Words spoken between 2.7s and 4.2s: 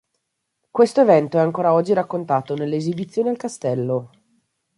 esibizioni al castello.